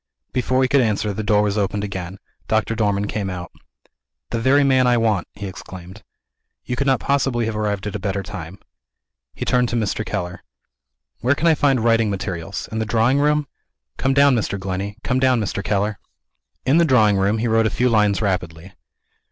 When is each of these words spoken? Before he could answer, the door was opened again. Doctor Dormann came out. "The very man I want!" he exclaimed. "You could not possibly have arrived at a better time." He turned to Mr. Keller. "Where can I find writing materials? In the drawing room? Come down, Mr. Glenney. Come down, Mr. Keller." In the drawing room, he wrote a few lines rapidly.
Before 0.33 0.63
he 0.63 0.67
could 0.67 0.81
answer, 0.81 1.13
the 1.13 1.21
door 1.21 1.43
was 1.43 1.59
opened 1.59 1.83
again. 1.83 2.17
Doctor 2.47 2.73
Dormann 2.75 3.07
came 3.07 3.29
out. 3.29 3.51
"The 4.31 4.39
very 4.39 4.63
man 4.63 4.87
I 4.87 4.97
want!" 4.97 5.27
he 5.35 5.45
exclaimed. 5.45 6.01
"You 6.65 6.75
could 6.75 6.87
not 6.87 6.99
possibly 6.99 7.45
have 7.45 7.55
arrived 7.55 7.85
at 7.85 7.93
a 7.95 7.99
better 7.99 8.23
time." 8.23 8.57
He 9.35 9.45
turned 9.45 9.69
to 9.69 9.75
Mr. 9.75 10.03
Keller. 10.03 10.41
"Where 11.19 11.35
can 11.35 11.45
I 11.45 11.53
find 11.53 11.83
writing 11.83 12.09
materials? 12.09 12.67
In 12.71 12.79
the 12.79 12.83
drawing 12.87 13.19
room? 13.19 13.45
Come 13.97 14.15
down, 14.15 14.33
Mr. 14.35 14.57
Glenney. 14.59 14.97
Come 15.03 15.19
down, 15.19 15.39
Mr. 15.39 15.63
Keller." 15.63 15.99
In 16.65 16.79
the 16.79 16.83
drawing 16.85 17.17
room, 17.17 17.37
he 17.37 17.47
wrote 17.47 17.67
a 17.67 17.69
few 17.69 17.87
lines 17.87 18.23
rapidly. 18.23 18.73